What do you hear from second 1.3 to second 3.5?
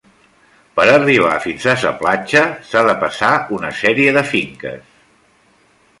fins a sa platja s'ha de passar